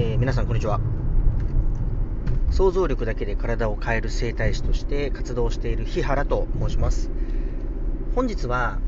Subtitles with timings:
[0.00, 0.78] えー皆さんこんにちは。
[2.52, 7.10] 想像力だけで体を変える整体師として活動している日原と申します。
[8.14, 8.78] 本日は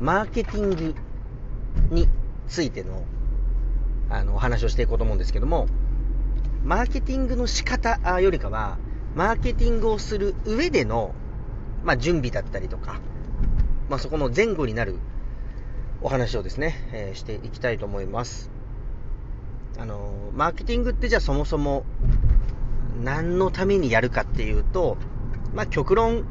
[0.00, 0.94] マーケティング
[1.90, 2.08] に
[2.48, 3.02] ついての
[4.08, 5.66] あのお話をしていこうと思うんですけども
[6.64, 8.78] マーケティングの仕方よりかは
[9.14, 11.14] マーケティングをする上での、
[11.84, 12.98] まあ、準備だったりとか、
[13.90, 14.96] まあ、そこの前後になる
[16.00, 18.53] お話をですね、えーしていきたいと思います。
[19.78, 21.84] あのマーケティングってじゃあそもそも
[23.02, 24.96] 何のためにやるかっていうと、
[25.54, 26.24] まあ、極論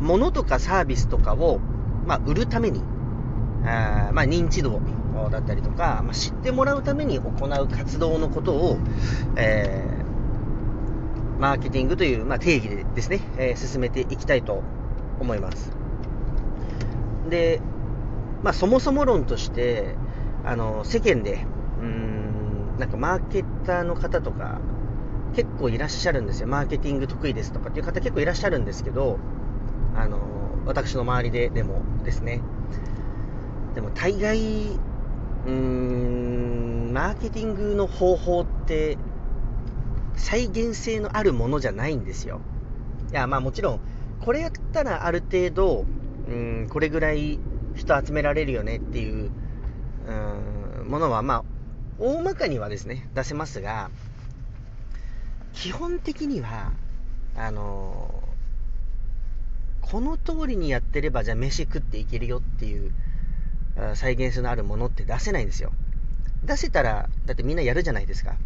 [0.00, 1.58] 物とかサービスとかを、
[2.06, 2.82] まあ、売るために
[3.66, 4.80] あまあ、認知度
[5.30, 8.78] だったりとか、まあ、知ってもらうために行う活動のことを、
[9.36, 10.04] えー
[11.36, 14.62] マーケティングという、まあ、定義でですね、えー進めていきたいと
[15.20, 15.72] 思います。
[17.28, 17.60] で、
[18.42, 19.96] まあ、そもそも論として
[20.44, 21.44] あの世間で
[21.80, 22.13] うん
[22.78, 24.60] なんかマーケターの方とか
[25.34, 26.48] 結構いらっしゃるんですよ。
[26.48, 29.18] マーケティング得意ですとかっていう方結構いらっしゃるんですけど
[29.96, 30.18] あの
[30.66, 32.40] 私の周りででもですね。
[33.74, 34.38] でも大概
[35.46, 38.96] うーんマーケティングの方法って
[40.14, 42.40] 再現性のあるものじゃないんですよ。
[43.10, 43.80] いやまあもちろん
[44.20, 45.84] これやったらある程度
[46.28, 47.38] うんこれぐらい
[47.74, 49.30] 人集められるよねっていう
[50.06, 50.12] う
[50.84, 51.44] んものはまあ
[51.98, 53.90] 大まかにはですね出せますが
[55.52, 56.72] 基本的には
[57.36, 58.22] あの
[59.80, 62.92] この通りにやってればじゃあ飯食っていけるよっていう
[63.94, 65.72] 再現性のあるものって出せないんですよ。
[66.44, 68.36] 出せたらだってみんなやるじゃないですか。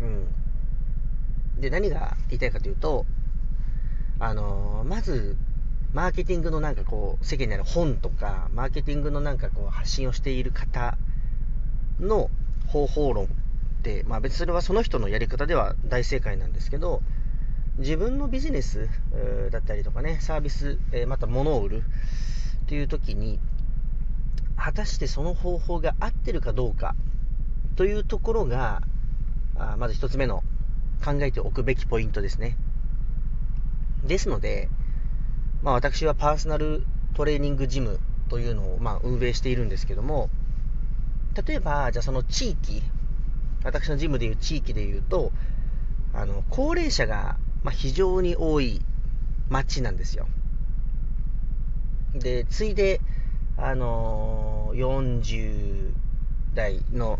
[0.00, 1.60] うん。
[1.60, 3.06] で何が言いたいかというと
[4.18, 5.36] あのまず
[5.92, 10.96] マーケティングのなんかこう世間にある本とかマーケティングのなんかこう発信をしている方
[11.98, 12.30] の
[12.68, 13.28] 方法論っ
[13.82, 17.02] て、まあ、別にそれはその人のやり方では大正解なんですけど
[17.78, 18.88] 自分のビジネス
[19.50, 21.82] だったりとかねサービス、えまた物を売る
[22.62, 23.40] っていう時に
[24.56, 26.94] 果たしてその方法が合ってるかどうか
[27.76, 28.82] というところが
[29.56, 30.42] あまず一つ目の
[31.02, 32.56] 考えておくべきポイントですね。
[34.04, 34.68] ですので、
[35.62, 36.84] まあ、私はパーソナル
[37.14, 37.98] トレーニングジム
[38.28, 40.30] というのを、まあ、運営しているんですけども
[41.46, 42.82] 例えばじゃあその地域
[43.64, 45.32] 私のジムでいう地域でいうと
[46.12, 48.80] あの高齢者が、ま、非常に多い
[49.48, 50.26] 町なんですよ。
[52.14, 53.00] でついで
[53.56, 55.92] あのー40
[56.54, 57.18] 代の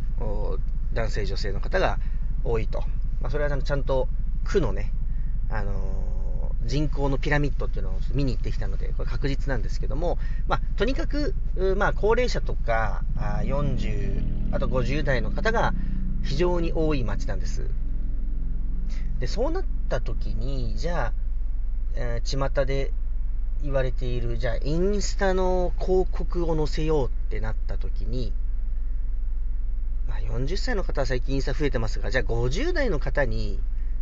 [0.93, 1.99] 男性女性の方が
[2.45, 2.81] 多いと、
[3.21, 4.09] まあ、それはちゃんと
[4.45, 4.93] 区のね、
[5.51, 5.73] あの
[6.65, 11.35] 人口のピラミッドっていうのを見に行ってきたのでこれ確実なんですけども、まあ、とにかく、
[11.77, 15.73] まあ、高齢者とかあ40あと50代の方が
[16.23, 17.71] 非常に多い町なんです。
[19.21, 21.13] でそうなった時にじゃあ、
[21.95, 22.93] えー巷で
[23.63, 28.33] 言われているじゃあインスタの広告を載せようってなった時に、
[30.09, 33.59] まあ、40歳の方は最近インスタ増えてますがじゃあ50代の方に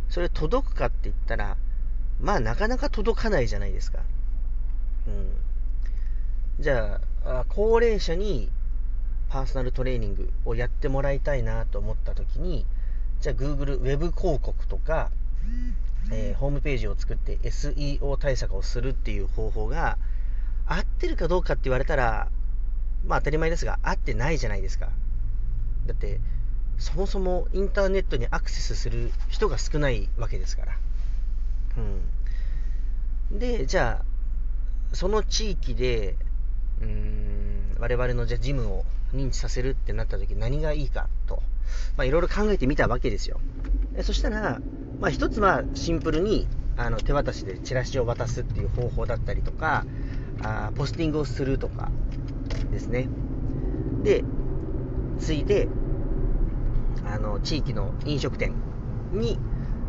[0.09, 1.57] それ届くかって言ったら
[2.21, 3.99] まあなかなか届かないじゃないですか。
[5.07, 6.63] うん。
[6.63, 8.49] じゃあ高齢者に
[9.29, 12.65] パーソナルトレーニングをやってもらいたいなと思った時に
[13.21, 15.11] じゃあ Google ウェブ広告とか、
[16.11, 19.97] えーホームページを作って SEO 対策をするっていう方法が
[20.65, 22.29] 合ってるかどうかって言われたら
[23.05, 24.89] まあ当たり前ですが合ってないじゃないですか。
[25.85, 26.19] だって
[26.77, 30.77] そもそもインターネットにアクセスする人が少ないわけですから。
[33.31, 33.39] うん。
[33.39, 36.15] でじゃあその地域で
[36.81, 41.41] うーん我々のじゃあジムを認知させるってなった時何がいいかと、
[41.97, 43.39] ま、いろいろ考えてみたわけですよ。
[44.03, 44.61] そしたら、
[44.99, 46.47] まあ、一つはシンプルに
[46.77, 49.85] あの手渡しでチラシを渡すっていう方法だったりとか
[50.41, 51.91] あポスティングをするとか
[52.71, 53.07] ですね。
[54.03, 54.23] で
[55.19, 55.67] ついで
[57.05, 58.53] あの地域の飲食店
[59.11, 59.39] に、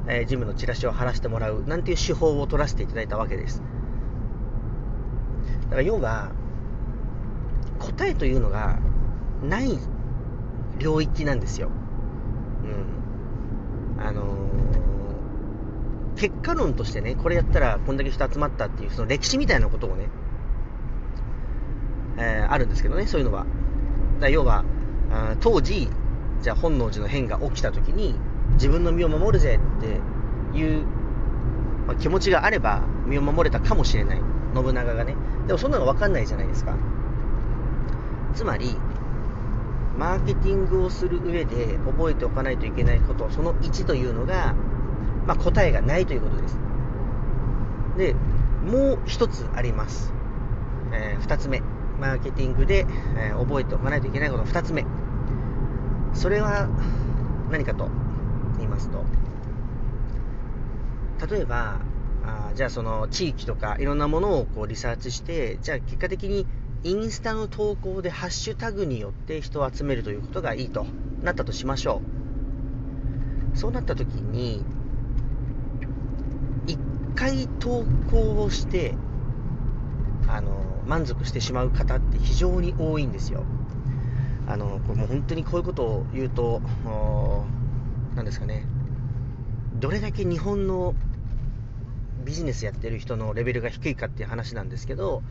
[0.09, 3.63] えージムのチラシを貼らせてもらうなんていう手法を取らせていただいたわけです
[5.65, 6.33] だから要は
[7.79, 8.79] 答えというのが
[9.43, 9.79] ない
[10.79, 11.71] 領域なんですよ。
[13.99, 14.05] うん。
[14.05, 14.41] あのー
[16.17, 20.09] 結果論としてね、これやったらこんだけ人集まったっていう、その歴史みたいなことをね、
[22.19, 23.45] えーあるんですけどね、そういうのは。
[23.45, 23.51] だか
[24.23, 24.65] ら要は、
[25.11, 25.89] あ当時、
[26.43, 28.15] じゃあ本能寺の変が起きた時に、
[28.55, 30.85] 自分の身を守るぜっていう、
[31.87, 34.21] まあ気持ちがあれば身を守れたかもしれない。
[34.55, 35.15] 信長がね。
[35.47, 36.75] でもそんなの分かんないじゃないですか。
[38.35, 38.77] つまり、
[40.01, 44.55] マーケティングをする上で覚えておかないといけないことその1というのが、
[45.27, 46.57] まあ、答えがないということです
[47.99, 48.15] で
[48.65, 50.15] もう1つあります、
[50.93, 51.61] えー、2つ目
[52.01, 52.87] マーケティングで、
[53.19, 54.87] えー、覚えておかないといけないこと2つ目
[56.15, 56.69] それは
[57.51, 57.91] 何かと
[58.81, 59.05] ますと。
[61.35, 61.81] 例えば
[62.25, 66.47] あじゃあその地域とかいろんなものをこうリサーチしてじゃあ結果的に
[66.83, 70.87] インスタの投稿でハッシュタグによって人を集めるということがいいと
[71.23, 72.01] なったとしましょ
[73.55, 73.59] う。
[73.59, 74.65] そうなった時に
[76.67, 78.95] 1回投稿をして
[80.27, 80.53] あの
[80.87, 83.45] 満足してしまう方って非常に多いんですよ。
[84.47, 86.63] あのこれもう本当にこういうことを言うと
[88.15, 88.67] 何ですかね。
[89.81, 90.95] どれだけ日本の
[92.25, 95.23] ビジネスやってる人のレベルが低いかっていう話なんですけど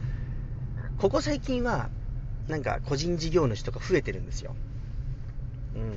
[0.97, 1.89] ここ最近は
[2.47, 4.55] なんか個人事業主とか増えてるんですよ。
[5.75, 5.93] うん。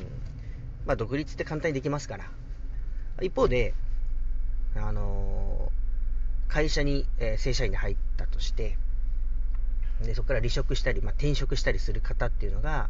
[0.87, 2.31] まあ独立って簡単にできますから。
[3.23, 3.73] 一方で
[4.77, 8.77] あのー、会社に、えー、正社員に入ったとして
[10.03, 12.89] でそこから離職したり、まあ、転職したりする方っていうのが、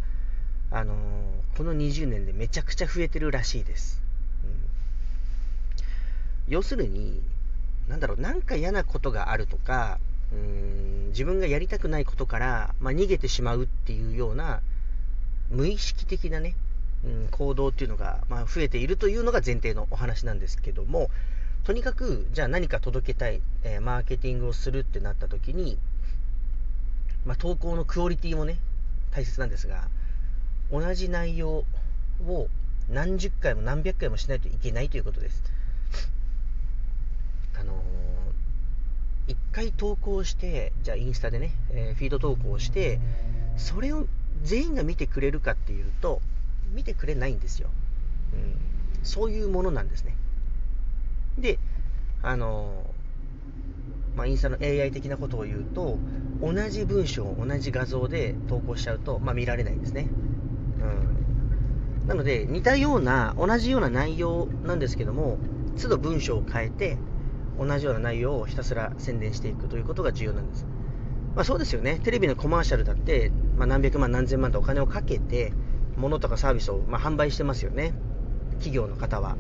[0.71, 4.02] あのー、この20年でめちゃくちゃ増えてるらしいです、
[6.53, 7.21] 要するに
[7.89, 9.99] なんだろうなんか嫌なことがあるとか
[10.33, 14.61] うーん自分がやりたくないことから、まあ、逃げてしまうっていうような
[15.51, 16.55] 無意識的なね、
[17.05, 21.11] うん、行動っていうのが、まあ、増えているというのが前提のお話なんですけども
[21.65, 25.79] とにかくじゃあ何か届けたい、えー、マーケティングをするってなった時に
[27.25, 28.57] まあ、投稿のクオリティもね、
[29.13, 29.89] 大切なんですが、
[30.71, 31.65] 同じ内容
[32.27, 32.49] を
[32.91, 35.43] 何十回も何百回もしないといけないということです。
[37.59, 42.99] あのー、1回投稿して、じゃあインスタでね、えー、フィード投稿して、
[43.57, 44.07] それを
[44.43, 46.21] 全員が見てくれるかっていうと、
[46.73, 47.69] 見てくれないんですよ。
[48.33, 50.17] うん、そういうものなんですね。
[51.39, 51.59] で、
[52.23, 55.99] あのー、まあ、インスタの AI 的なことを言うと、
[56.41, 60.09] 同じ文章、同じ画像で投稿しちゃうと、まあ、見られないんですね。
[60.81, 62.09] うん。
[62.09, 65.39] なので、似たような、同じような内容なんですけども、
[65.81, 66.99] 都度文章を変えて、
[67.59, 70.67] 同じような内容をひたすら宣伝していくということが重要なんです。
[71.35, 71.99] まあ、そうですよね。
[72.03, 75.53] テレビのコマーシャルだって、まあ、何百万、何千万とお金をかけて、
[75.97, 77.93] 物とかサービスを、ま販売してますよね。
[78.53, 79.37] 企業の方は。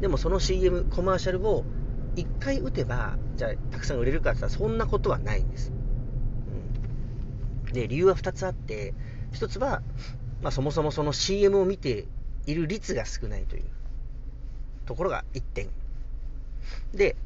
[0.00, 1.64] でもその CM、コマーシャルを
[2.16, 5.72] 1回打てば、じゃあたくさん売れるかって言ったらそんなことはないんです。
[7.66, 8.94] うん、で、理由は2つあって、
[9.32, 9.82] 1つは、
[10.42, 12.06] まあ、そもそもその CM を見て
[12.46, 13.64] いる率が少ないという
[14.84, 15.68] ところが1点。
[16.94, 17.16] で、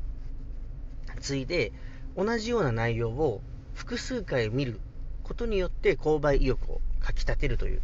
[1.21, 1.73] 次いで、
[2.17, 3.41] 同じような内容を
[3.75, 4.81] 複数回見る
[5.23, 7.83] ことによって購買意欲をかきたてるという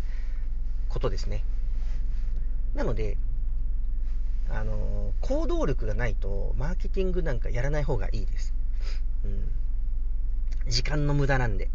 [0.89, 1.45] ことですね。
[2.75, 3.17] なので、
[4.51, 8.55] あの行動力がないとマーケティングなんかやらない方がいいです、
[9.25, 11.69] うん、時間の無駄なんで、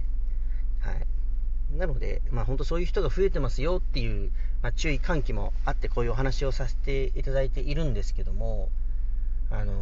[0.79, 4.31] はい、なので、まあ、本当そういう人が増えてますよっていう、
[4.61, 8.69] まあ、注意喚起もあってこういうお話をさせていただいているんですけども
[9.51, 9.74] あの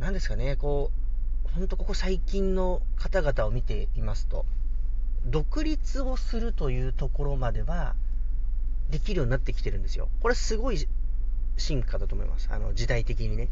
[0.00, 0.90] ー、ですかねこ
[1.46, 4.44] う本当ここ最近の方々を見ていますと
[5.26, 7.94] 独立をするというところまでは
[8.90, 10.08] できるようになってきてるんですよ。
[10.20, 10.86] これすごい
[11.56, 12.48] 進化だと思います。
[12.50, 13.48] あの、時代的にね。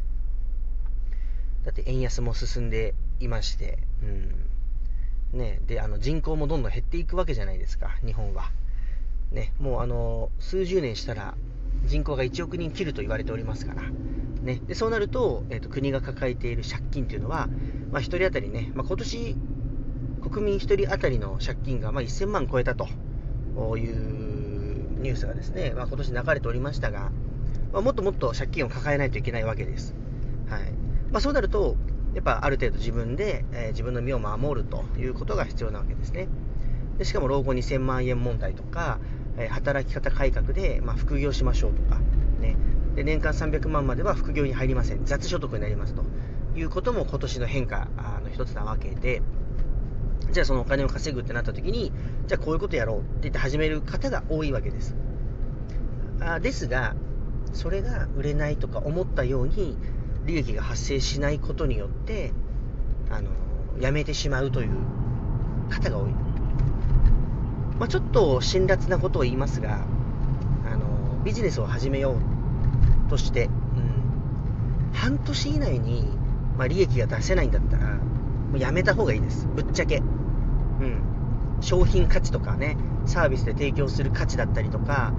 [1.64, 3.78] だって円安も進んでいまして、
[5.32, 5.38] うん。
[5.38, 8.50] ね、で、あの、人口もどんどん減っていくわけじゃないですか、日本は。
[9.30, 11.34] ね、もうあの、数十年したら
[11.86, 13.82] 人口が1億人切ると言われておりますから。
[14.42, 17.48] ね、でそうなると,、えーと、国が抱えている借金というのは、
[17.90, 19.36] まあ、1人当たりね、まあ、今年
[20.20, 22.86] 国民1人当たりの借金がまあ1000万超えたと
[23.76, 27.10] いうニュースがですね、まあ、今年流れておりましたが、
[27.72, 29.94] まあ、もっともっと借金を抱えないといけないわけです。
[30.48, 30.72] はい
[31.10, 31.76] まあ、そうなると、
[32.14, 36.28] やっぱある程度自分で、えー、自分の身を守るということが必要なわけですね。
[36.98, 38.98] でしかも老後2000万円問題とか、
[39.36, 42.00] えー、働き方改革で、まあ、副業しましょうとか、
[42.40, 42.56] ね、
[42.94, 46.04] で年間300万までは副業に入りません、雑所得になりますと。
[46.54, 47.88] いうことも今年の変化
[48.22, 49.22] の一つなわけで、
[50.30, 51.92] じゃあそのお金を稼ぐってなった時に、
[52.26, 54.94] じゃあこういうことやろうって言って始める方が多いわけです。
[56.20, 56.94] あですが、
[57.52, 59.76] それが売れないとか思ったように
[60.24, 62.32] 利益が発生しないことによって
[63.10, 63.30] あの
[63.80, 64.70] やめてしまうという
[65.70, 66.10] 方が多い、
[67.78, 69.84] まあ、ちょっと辛辣なことを言いますが
[70.64, 72.31] あのビジネスを始めよう
[73.12, 76.08] として、うん、半年以内に、
[76.56, 81.02] まあ、利益が出せないんだったらもうやめた方がいいですぶっちゃけ、うん、
[81.60, 85.12] 商品価値とかね、サービスで提供する価値だったりとか、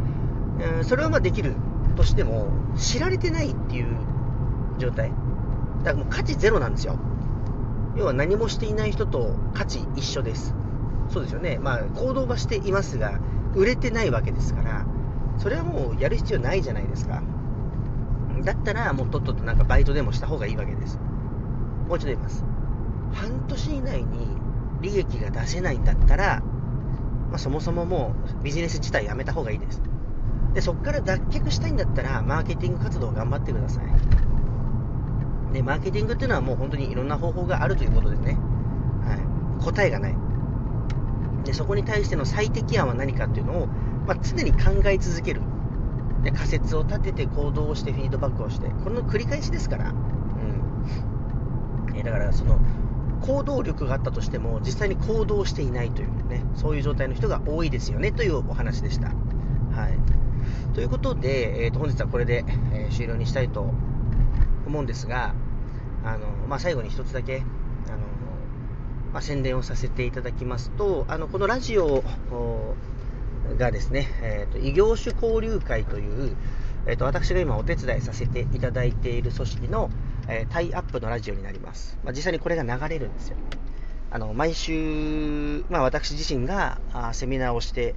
[0.77, 1.53] うん、それはまあできる
[1.95, 3.95] としても、知られてないっていう
[4.79, 5.11] 状態。
[5.83, 6.97] だからもう価値ゼロなんですよ。
[7.95, 10.55] 要は何もしていない人と価値一緒です。
[11.09, 11.59] そうですよね。
[11.61, 13.19] まあ、行動はしていますが、
[13.55, 14.85] 売れてないわけですから、
[15.37, 17.21] それはもうやる必要ないじゃないですか。
[18.43, 20.99] だったら、もうとっととなんかバイトでもした方がいいわけです。
[21.87, 22.43] もう一度言います。
[23.13, 24.27] 半年以内に
[24.81, 26.41] 利益が出せないんだったら、
[27.29, 29.81] まあ、そもそももうビジネス自体やめた方がいいです。
[30.53, 33.85] で、そこから脱却したいんだったら、マーケティング活動を頑張ってください。
[35.53, 38.37] で、マーケティングっていうのはもう本当にいろんな方法があるということですね。
[39.05, 39.63] はい。
[39.63, 40.15] 答えがない。
[41.43, 43.67] で、そこに対しての最適案は何かっていうのを、
[44.07, 45.41] まあ、常に考え続ける。
[46.23, 49.89] で、仮説を立てて行動をしてフィードバックをして、これの繰り返しですから。
[49.89, 51.95] うん。
[51.95, 52.59] えだから、その、
[53.21, 59.07] 行動力があったとしても、実際に行動していないというね、そういう状態の人が多いですよねというお話でした。
[59.07, 60.73] はい。
[60.73, 63.73] ということで、えー、と本日はこれで、えー、終了にしたいと
[64.65, 65.33] 思うんですが、
[66.03, 67.43] あのまあ、最後に一つだけ、
[67.87, 67.97] あの
[69.13, 72.03] まあ、宣伝をさせていただきますと、あのこのラジオを
[73.57, 76.35] がですね、えーと、異業種交流会という、
[76.85, 79.89] えーと、私が今お手伝いさせていただいている組織の、
[80.27, 81.97] えー、タイアップのラジオになります。
[82.03, 83.37] まあ、実際にこれが流れるんですよ。
[84.11, 87.95] あの毎週、まあ、私自身があセミナーをして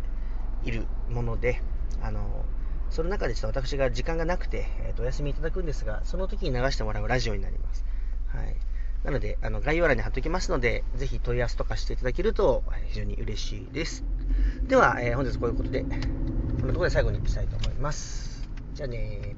[0.65, 1.61] いるもので、
[2.01, 2.45] あの
[2.89, 7.85] その中でちょっと私が時間がなくて、えーと、お休みいただくんですが、その時に流してもらうラジオになります。
[8.29, 8.57] はい、
[9.05, 14.05] なので、あの概要欄に貼っておきますので、ぜひ問い合わせとかしていただけると非常に嬉しいです。
[14.63, 15.87] では、えー、本日こういうことで、こ
[16.67, 18.49] のところで最後にしたいと思います。
[18.75, 19.37] じゃあね